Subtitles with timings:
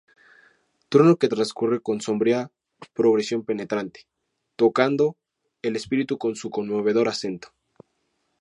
[0.89, 2.49] Trueno que transcurre con sombría
[2.95, 4.07] progresión penetrante,
[4.55, 5.15] tocando
[5.61, 7.49] el espíritu con su conmovedor acento.